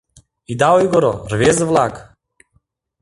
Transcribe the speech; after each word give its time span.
—Ида 0.51 0.69
ойгыро, 0.77 1.13
рвезе-влак! 1.31 1.93